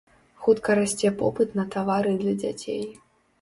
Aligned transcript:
Хутка 0.45 0.77
расце 0.79 1.11
попыт 1.19 1.53
на 1.59 1.67
тавары 1.77 2.15
для 2.23 2.33
дзяцей. 2.41 2.83